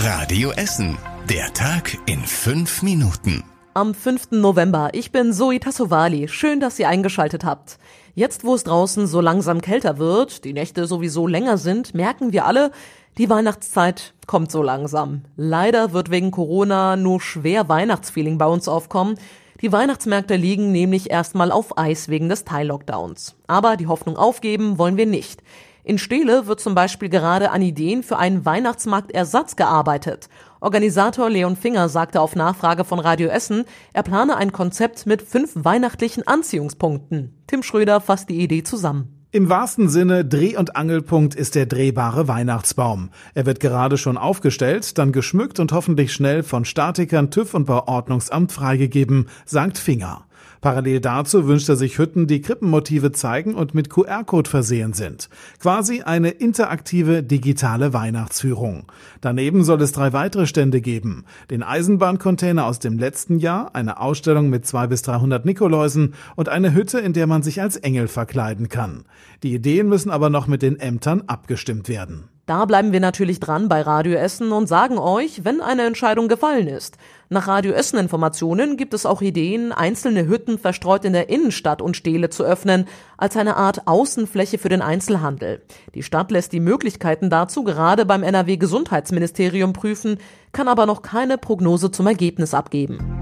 Radio 0.00 0.52
Essen. 0.52 0.96
Der 1.28 1.52
Tag 1.54 1.98
in 2.06 2.20
fünf 2.20 2.82
Minuten. 2.82 3.42
Am 3.74 3.94
5. 3.94 4.30
November. 4.30 4.90
Ich 4.92 5.10
bin 5.10 5.32
Zoe 5.32 5.58
Tassovali. 5.58 6.28
Schön, 6.28 6.60
dass 6.60 6.78
ihr 6.78 6.88
eingeschaltet 6.88 7.42
habt. 7.42 7.78
Jetzt, 8.14 8.44
wo 8.44 8.54
es 8.54 8.62
draußen 8.62 9.08
so 9.08 9.20
langsam 9.20 9.60
kälter 9.60 9.98
wird, 9.98 10.44
die 10.44 10.52
Nächte 10.52 10.86
sowieso 10.86 11.26
länger 11.26 11.58
sind, 11.58 11.94
merken 11.94 12.32
wir 12.32 12.46
alle, 12.46 12.70
die 13.18 13.28
Weihnachtszeit 13.28 14.14
kommt 14.28 14.52
so 14.52 14.62
langsam. 14.62 15.22
Leider 15.34 15.92
wird 15.92 16.12
wegen 16.12 16.30
Corona 16.30 16.94
nur 16.94 17.20
schwer 17.20 17.68
Weihnachtsfeeling 17.68 18.38
bei 18.38 18.46
uns 18.46 18.68
aufkommen. 18.68 19.16
Die 19.62 19.72
Weihnachtsmärkte 19.72 20.36
liegen 20.36 20.70
nämlich 20.70 21.10
erstmal 21.10 21.50
auf 21.50 21.76
Eis 21.76 22.08
wegen 22.08 22.28
des 22.28 22.44
Teil-Lockdowns. 22.44 23.34
Aber 23.48 23.76
die 23.76 23.88
Hoffnung 23.88 24.16
aufgeben 24.16 24.78
wollen 24.78 24.96
wir 24.96 25.06
nicht. 25.06 25.42
In 25.88 25.96
Steele 25.96 26.46
wird 26.46 26.60
zum 26.60 26.74
Beispiel 26.74 27.08
gerade 27.08 27.50
an 27.50 27.62
Ideen 27.62 28.02
für 28.02 28.18
einen 28.18 28.44
Weihnachtsmarktersatz 28.44 29.56
gearbeitet. 29.56 30.28
Organisator 30.60 31.30
Leon 31.30 31.56
Finger 31.56 31.88
sagte 31.88 32.20
auf 32.20 32.36
Nachfrage 32.36 32.84
von 32.84 32.98
Radio 32.98 33.28
Essen, 33.28 33.64
er 33.94 34.02
plane 34.02 34.36
ein 34.36 34.52
Konzept 34.52 35.06
mit 35.06 35.22
fünf 35.22 35.52
weihnachtlichen 35.54 36.26
Anziehungspunkten. 36.26 37.42
Tim 37.46 37.62
Schröder 37.62 38.02
fasst 38.02 38.28
die 38.28 38.38
Idee 38.38 38.64
zusammen. 38.64 39.24
Im 39.30 39.48
wahrsten 39.48 39.88
Sinne 39.88 40.26
Dreh- 40.26 40.58
und 40.58 40.76
Angelpunkt 40.76 41.34
ist 41.34 41.54
der 41.54 41.64
drehbare 41.64 42.28
Weihnachtsbaum. 42.28 43.08
Er 43.32 43.46
wird 43.46 43.58
gerade 43.58 43.96
schon 43.96 44.18
aufgestellt, 44.18 44.98
dann 44.98 45.12
geschmückt 45.12 45.58
und 45.58 45.72
hoffentlich 45.72 46.12
schnell 46.12 46.42
von 46.42 46.66
Statikern, 46.66 47.30
TÜV 47.30 47.54
und 47.54 47.64
Bauordnungsamt 47.64 48.52
freigegeben, 48.52 49.30
sagt 49.46 49.78
Finger. 49.78 50.27
Parallel 50.60 51.00
dazu 51.00 51.46
wünscht 51.46 51.68
er 51.68 51.76
sich 51.76 51.98
Hütten, 51.98 52.26
die 52.26 52.40
Krippenmotive 52.40 53.12
zeigen 53.12 53.54
und 53.54 53.74
mit 53.74 53.90
QR-Code 53.90 54.50
versehen 54.50 54.92
sind. 54.92 55.28
Quasi 55.60 56.02
eine 56.02 56.30
interaktive 56.30 57.22
digitale 57.22 57.92
Weihnachtsführung. 57.92 58.90
Daneben 59.20 59.64
soll 59.64 59.80
es 59.82 59.92
drei 59.92 60.12
weitere 60.12 60.46
Stände 60.46 60.80
geben. 60.80 61.24
Den 61.50 61.62
Eisenbahncontainer 61.62 62.66
aus 62.66 62.78
dem 62.78 62.98
letzten 62.98 63.38
Jahr, 63.38 63.74
eine 63.74 64.00
Ausstellung 64.00 64.50
mit 64.50 64.66
zwei 64.66 64.86
bis 64.86 65.02
300 65.02 65.44
Nikoläusen 65.44 66.14
und 66.36 66.48
eine 66.48 66.74
Hütte, 66.74 66.98
in 66.98 67.12
der 67.12 67.26
man 67.26 67.42
sich 67.42 67.60
als 67.62 67.76
Engel 67.76 68.08
verkleiden 68.08 68.68
kann. 68.68 69.04
Die 69.42 69.54
Ideen 69.54 69.88
müssen 69.88 70.10
aber 70.10 70.30
noch 70.30 70.46
mit 70.46 70.62
den 70.62 70.78
Ämtern 70.80 71.22
abgestimmt 71.26 71.88
werden. 71.88 72.24
Da 72.48 72.64
bleiben 72.64 72.92
wir 72.92 73.00
natürlich 73.00 73.40
dran 73.40 73.68
bei 73.68 73.82
Radio 73.82 74.14
Essen 74.14 74.52
und 74.52 74.68
sagen 74.68 74.96
euch, 74.96 75.44
wenn 75.44 75.60
eine 75.60 75.82
Entscheidung 75.82 76.28
gefallen 76.28 76.66
ist. 76.66 76.96
Nach 77.28 77.46
Radio 77.46 77.72
Essen 77.72 77.98
Informationen 77.98 78.78
gibt 78.78 78.94
es 78.94 79.04
auch 79.04 79.20
Ideen, 79.20 79.70
einzelne 79.70 80.26
Hütten 80.26 80.58
verstreut 80.58 81.04
in 81.04 81.12
der 81.12 81.28
Innenstadt 81.28 81.82
und 81.82 81.94
Stele 81.94 82.30
zu 82.30 82.44
öffnen, 82.44 82.86
als 83.18 83.36
eine 83.36 83.58
Art 83.58 83.86
Außenfläche 83.86 84.56
für 84.56 84.70
den 84.70 84.80
Einzelhandel. 84.80 85.60
Die 85.94 86.02
Stadt 86.02 86.30
lässt 86.30 86.54
die 86.54 86.60
Möglichkeiten 86.60 87.28
dazu 87.28 87.64
gerade 87.64 88.06
beim 88.06 88.22
NRW 88.22 88.56
Gesundheitsministerium 88.56 89.74
prüfen, 89.74 90.16
kann 90.52 90.68
aber 90.68 90.86
noch 90.86 91.02
keine 91.02 91.36
Prognose 91.36 91.90
zum 91.90 92.06
Ergebnis 92.06 92.54
abgeben. 92.54 93.17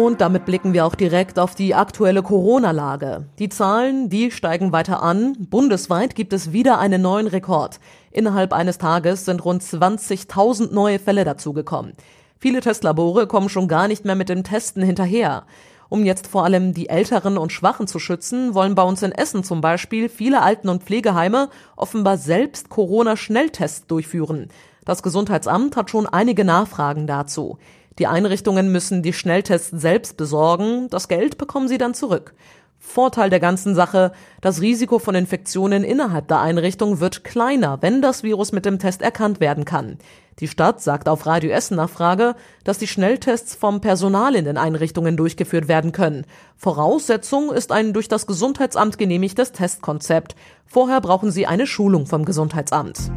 Und 0.00 0.22
damit 0.22 0.46
blicken 0.46 0.72
wir 0.72 0.86
auch 0.86 0.94
direkt 0.94 1.38
auf 1.38 1.54
die 1.54 1.74
aktuelle 1.74 2.22
Corona-Lage. 2.22 3.26
Die 3.38 3.50
Zahlen, 3.50 4.08
die 4.08 4.30
steigen 4.30 4.72
weiter 4.72 5.02
an. 5.02 5.36
Bundesweit 5.50 6.14
gibt 6.14 6.32
es 6.32 6.54
wieder 6.54 6.78
einen 6.78 7.02
neuen 7.02 7.26
Rekord. 7.26 7.80
Innerhalb 8.10 8.54
eines 8.54 8.78
Tages 8.78 9.26
sind 9.26 9.44
rund 9.44 9.62
20.000 9.62 10.72
neue 10.72 10.98
Fälle 10.98 11.24
dazugekommen. 11.24 11.92
Viele 12.38 12.62
Testlabore 12.62 13.26
kommen 13.26 13.50
schon 13.50 13.68
gar 13.68 13.88
nicht 13.88 14.06
mehr 14.06 14.14
mit 14.14 14.30
dem 14.30 14.42
Testen 14.42 14.82
hinterher. 14.82 15.44
Um 15.90 16.06
jetzt 16.06 16.26
vor 16.26 16.44
allem 16.44 16.72
die 16.72 16.88
Älteren 16.88 17.36
und 17.36 17.52
Schwachen 17.52 17.86
zu 17.86 17.98
schützen, 17.98 18.54
wollen 18.54 18.74
bei 18.74 18.82
uns 18.82 19.02
in 19.02 19.12
Essen 19.12 19.44
zum 19.44 19.60
Beispiel 19.60 20.08
viele 20.08 20.40
Alten- 20.40 20.70
und 20.70 20.82
Pflegeheime 20.82 21.50
offenbar 21.76 22.16
selbst 22.16 22.70
Corona-Schnelltests 22.70 23.86
durchführen. 23.86 24.48
Das 24.86 25.02
Gesundheitsamt 25.02 25.76
hat 25.76 25.90
schon 25.90 26.06
einige 26.06 26.46
Nachfragen 26.46 27.06
dazu. 27.06 27.58
Die 28.00 28.06
Einrichtungen 28.06 28.72
müssen 28.72 29.02
die 29.02 29.12
Schnelltests 29.12 29.78
selbst 29.78 30.16
besorgen, 30.16 30.88
das 30.88 31.06
Geld 31.06 31.36
bekommen 31.36 31.68
sie 31.68 31.76
dann 31.76 31.92
zurück. 31.92 32.32
Vorteil 32.78 33.28
der 33.28 33.40
ganzen 33.40 33.74
Sache, 33.74 34.12
das 34.40 34.62
Risiko 34.62 34.98
von 34.98 35.14
Infektionen 35.14 35.84
innerhalb 35.84 36.26
der 36.26 36.40
Einrichtung 36.40 37.00
wird 37.00 37.24
kleiner, 37.24 37.76
wenn 37.82 38.00
das 38.00 38.22
Virus 38.22 38.52
mit 38.52 38.64
dem 38.64 38.78
Test 38.78 39.02
erkannt 39.02 39.38
werden 39.38 39.66
kann. 39.66 39.98
Die 40.38 40.48
Stadt 40.48 40.80
sagt 40.80 41.10
auf 41.10 41.26
Radio 41.26 41.50
Essen 41.50 41.76
Nachfrage, 41.76 42.36
dass 42.64 42.78
die 42.78 42.86
Schnelltests 42.86 43.54
vom 43.54 43.82
Personal 43.82 44.34
in 44.34 44.46
den 44.46 44.56
Einrichtungen 44.56 45.18
durchgeführt 45.18 45.68
werden 45.68 45.92
können. 45.92 46.24
Voraussetzung 46.56 47.52
ist 47.52 47.70
ein 47.70 47.92
durch 47.92 48.08
das 48.08 48.26
Gesundheitsamt 48.26 48.96
genehmigtes 48.96 49.52
Testkonzept. 49.52 50.36
Vorher 50.64 51.02
brauchen 51.02 51.30
sie 51.30 51.46
eine 51.46 51.66
Schulung 51.66 52.06
vom 52.06 52.24
Gesundheitsamt. 52.24 53.10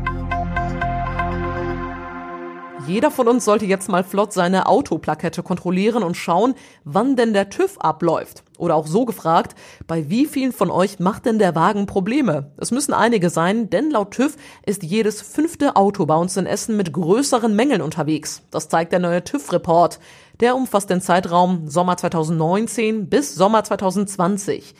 Jeder 2.85 3.11
von 3.11 3.29
uns 3.29 3.45
sollte 3.45 3.65
jetzt 3.65 3.87
mal 3.87 4.03
flott 4.03 4.33
seine 4.33 4.67
Autoplakette 4.67 5.41
kontrollieren 5.41 6.03
und 6.03 6.17
schauen, 6.17 6.53
wann 6.83 7.15
denn 7.15 7.31
der 7.31 7.49
TÜV 7.49 7.77
abläuft. 7.79 8.43
Oder 8.57 8.75
auch 8.75 8.87
so 8.87 9.05
gefragt, 9.05 9.55
bei 9.87 10.09
wie 10.09 10.25
vielen 10.25 10.51
von 10.51 10.69
euch 10.69 10.99
macht 10.99 11.25
denn 11.25 11.39
der 11.39 11.55
Wagen 11.55 11.85
Probleme? 11.85 12.51
Es 12.57 12.71
müssen 12.71 12.93
einige 12.93 13.29
sein, 13.29 13.69
denn 13.69 13.89
laut 13.89 14.11
TÜV 14.11 14.35
ist 14.65 14.83
jedes 14.83 15.21
fünfte 15.21 15.77
Auto 15.77 16.05
bei 16.05 16.15
uns 16.15 16.35
in 16.35 16.45
Essen 16.45 16.75
mit 16.75 16.91
größeren 16.91 17.55
Mängeln 17.55 17.81
unterwegs. 17.81 18.41
Das 18.51 18.67
zeigt 18.67 18.91
der 18.91 18.99
neue 18.99 19.23
TÜV-Report. 19.23 19.99
Der 20.41 20.53
umfasst 20.53 20.89
den 20.89 20.99
Zeitraum 20.99 21.69
Sommer 21.69 21.95
2019 21.95 23.09
bis 23.09 23.33
Sommer 23.33 23.63
2020. 23.63 24.75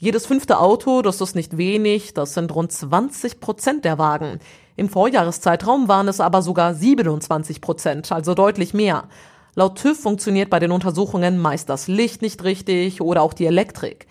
Jedes 0.00 0.26
fünfte 0.26 0.60
Auto, 0.60 1.02
das 1.02 1.20
ist 1.20 1.34
nicht 1.34 1.56
wenig, 1.56 2.14
das 2.14 2.32
sind 2.32 2.54
rund 2.54 2.70
20 2.70 3.40
Prozent 3.40 3.84
der 3.84 3.98
Wagen. 3.98 4.38
Im 4.76 4.88
Vorjahreszeitraum 4.88 5.88
waren 5.88 6.06
es 6.06 6.20
aber 6.20 6.40
sogar 6.40 6.72
27 6.72 7.60
Prozent, 7.60 8.12
also 8.12 8.34
deutlich 8.34 8.72
mehr. 8.72 9.08
Laut 9.56 9.76
TÜV 9.76 9.98
funktioniert 9.98 10.50
bei 10.50 10.60
den 10.60 10.70
Untersuchungen 10.70 11.38
meist 11.38 11.68
das 11.68 11.88
Licht 11.88 12.22
nicht 12.22 12.44
richtig 12.44 13.00
oder 13.00 13.22
auch 13.22 13.32
die 13.32 13.46
Elektrik. 13.46 14.06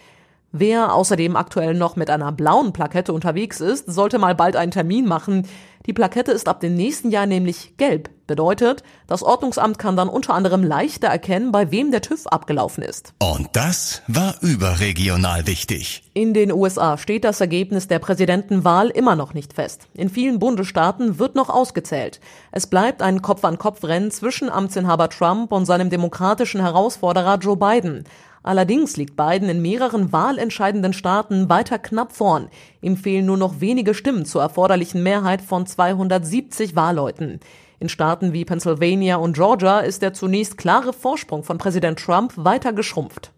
Wer 0.51 0.93
außerdem 0.93 1.35
aktuell 1.35 1.73
noch 1.73 1.97
mit 1.97 2.09
einer 2.09 2.31
blauen 2.31 2.71
Plakette 2.71 3.11
unterwegs 3.11 3.59
ist, 3.59 3.91
sollte 3.91 4.17
mal 4.17 4.33
bald 4.33 4.55
einen 4.55 4.71
Termin 4.71 5.05
machen. 5.05 5.45
Die 5.85 5.93
Plakette 5.93 6.31
ist 6.31 6.47
ab 6.47 6.61
dem 6.61 6.75
nächsten 6.75 7.11
Jahr 7.11 7.25
nämlich 7.25 7.75
gelb. 7.77 8.09
Bedeutet, 8.27 8.83
das 9.07 9.23
Ordnungsamt 9.23 9.79
kann 9.79 9.95
dann 9.95 10.09
unter 10.09 10.33
anderem 10.33 10.63
leichter 10.63 11.07
erkennen, 11.07 11.53
bei 11.53 11.71
wem 11.71 11.91
der 11.91 12.01
TÜV 12.01 12.27
abgelaufen 12.27 12.83
ist. 12.83 13.13
Und 13.19 13.47
das 13.53 14.01
war 14.07 14.35
überregional 14.41 15.47
wichtig. 15.47 16.03
In 16.13 16.33
den 16.33 16.51
USA 16.51 16.97
steht 16.97 17.23
das 17.23 17.39
Ergebnis 17.39 17.87
der 17.87 17.99
Präsidentenwahl 17.99 18.89
immer 18.89 19.15
noch 19.15 19.33
nicht 19.33 19.53
fest. 19.53 19.87
In 19.93 20.09
vielen 20.09 20.39
Bundesstaaten 20.39 21.19
wird 21.19 21.35
noch 21.35 21.49
ausgezählt. 21.49 22.19
Es 22.51 22.67
bleibt 22.67 23.01
ein 23.01 23.21
Kopf-an-Kopf-Rennen 23.21 24.11
zwischen 24.11 24.49
Amtsinhaber 24.49 25.09
Trump 25.09 25.53
und 25.53 25.65
seinem 25.65 25.89
demokratischen 25.89 26.59
Herausforderer 26.59 27.37
Joe 27.37 27.55
Biden. 27.55 28.03
Allerdings 28.43 28.97
liegt 28.97 29.15
Biden 29.15 29.49
in 29.49 29.61
mehreren 29.61 30.11
wahlentscheidenden 30.11 30.93
Staaten 30.93 31.49
weiter 31.49 31.79
knapp 31.79 32.13
vorn. 32.13 32.49
Ihm 32.81 32.97
fehlen 32.97 33.25
nur 33.25 33.37
noch 33.37 33.59
wenige 33.59 33.93
Stimmen 33.93 34.25
zur 34.25 34.41
erforderlichen 34.41 35.03
Mehrheit 35.03 35.41
von 35.41 35.65
270 35.65 36.75
Wahlleuten. 36.75 37.39
In 37.79 37.89
Staaten 37.89 38.33
wie 38.33 38.45
Pennsylvania 38.45 39.17
und 39.17 39.33
Georgia 39.33 39.79
ist 39.79 40.01
der 40.01 40.13
zunächst 40.13 40.57
klare 40.57 40.93
Vorsprung 40.93 41.43
von 41.43 41.57
Präsident 41.57 41.99
Trump 41.99 42.33
weiter 42.35 42.73
geschrumpft. 42.73 43.31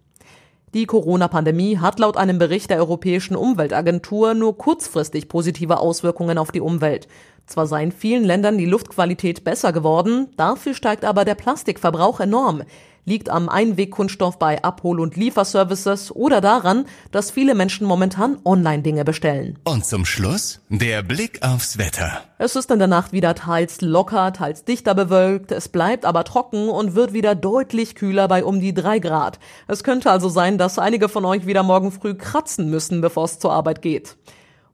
Die 0.75 0.85
Corona-Pandemie 0.85 1.79
hat 1.79 1.97
laut 1.97 2.15
einem 2.15 2.37
Bericht 2.37 2.69
der 2.69 2.77
Europäischen 2.77 3.35
Umweltagentur 3.35 4.35
nur 4.35 4.55
kurzfristig 4.55 5.27
positive 5.27 5.79
Auswirkungen 5.79 6.37
auf 6.37 6.51
die 6.51 6.61
Umwelt. 6.61 7.07
Zwar 7.47 7.65
sei 7.65 7.81
in 7.81 7.91
vielen 7.91 8.23
Ländern 8.23 8.59
die 8.59 8.67
Luftqualität 8.67 9.43
besser 9.43 9.73
geworden, 9.73 10.27
dafür 10.37 10.75
steigt 10.75 11.05
aber 11.05 11.25
der 11.25 11.33
Plastikverbrauch 11.33 12.19
enorm 12.19 12.61
liegt 13.05 13.29
am 13.29 13.49
Einwegkunststoff 13.49 14.39
bei 14.39 14.63
Abhol- 14.63 14.99
und 14.99 15.15
Lieferservices 15.15 16.11
oder 16.11 16.41
daran, 16.41 16.85
dass 17.11 17.31
viele 17.31 17.55
Menschen 17.55 17.87
momentan 17.87 18.37
Online-Dinge 18.43 19.03
bestellen. 19.03 19.57
Und 19.63 19.85
zum 19.85 20.05
Schluss 20.05 20.61
der 20.69 21.03
Blick 21.03 21.41
aufs 21.41 21.77
Wetter. 21.77 22.23
Es 22.37 22.55
ist 22.55 22.71
in 22.71 22.79
der 22.79 22.87
Nacht 22.87 23.11
wieder 23.11 23.35
teils 23.35 23.81
locker, 23.81 24.31
teils 24.33 24.63
dichter 24.63 24.95
bewölkt, 24.95 25.51
es 25.51 25.67
bleibt 25.67 26.05
aber 26.05 26.23
trocken 26.23 26.69
und 26.69 26.95
wird 26.95 27.13
wieder 27.13 27.35
deutlich 27.35 27.95
kühler 27.95 28.27
bei 28.27 28.43
um 28.43 28.59
die 28.59 28.73
drei 28.73 28.99
Grad. 28.99 29.39
Es 29.67 29.83
könnte 29.83 30.11
also 30.11 30.29
sein, 30.29 30.57
dass 30.57 30.79
einige 30.79 31.09
von 31.09 31.25
euch 31.25 31.45
wieder 31.45 31.63
morgen 31.63 31.91
früh 31.91 32.13
kratzen 32.13 32.69
müssen, 32.69 33.01
bevor 33.01 33.25
es 33.25 33.39
zur 33.39 33.51
Arbeit 33.51 33.81
geht. 33.81 34.15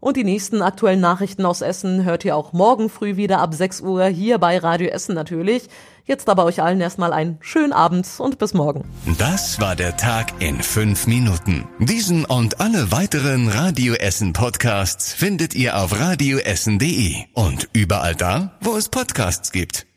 Und 0.06 0.18
die 0.18 0.24
nächsten 0.24 0.62
aktuellen 0.62 1.00
Nachrichten 1.00 1.48
aus 1.48 1.62
Essen 1.62 2.04
hört 2.04 2.24
ihr 2.26 2.36
auch 2.36 2.54
morgen 2.54 2.90
früh 2.90 3.16
wieder 3.16 3.40
ab 3.40 3.56
6 3.56 3.82
Uhr 3.82 4.06
hier 4.06 4.38
bei 4.38 4.60
Radio 4.60 4.90
Essen 4.90 5.16
natürlich. 5.16 5.64
Jetzt 6.04 6.30
aber 6.30 6.46
euch 6.46 6.62
allen 6.62 6.80
erstmal 6.80 7.12
einen 7.12 7.40
schönen 7.42 7.74
Abend 7.74 8.08
und 8.20 8.38
bis 8.38 8.54
morgen. 8.54 8.84
Das 9.18 9.60
war 9.60 9.76
der 9.76 9.98
Tag 9.98 10.32
in 10.38 10.62
fünf 10.62 11.08
Minuten. 11.08 11.68
Diesen 11.80 12.24
und 12.24 12.62
alle 12.62 12.92
weiteren 12.92 13.48
Radio 13.48 13.96
Essen 13.96 14.32
Podcasts 14.34 15.12
findet 15.12 15.56
ihr 15.56 15.76
auf 15.76 16.00
radioessen.de 16.00 17.16
und 17.34 17.70
überall 17.74 18.14
da, 18.14 18.52
wo 18.62 18.78
es 18.78 18.90
Podcasts 18.90 19.52
gibt. 19.52 19.88